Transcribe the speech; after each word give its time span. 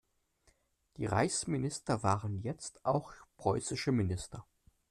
Die 0.97 1.05
Reichsminister 1.05 2.01
waren 2.01 2.41
jetzt 2.41 2.83
auch 2.87 3.13
preußische 3.37 3.91
Minister. 3.91 4.47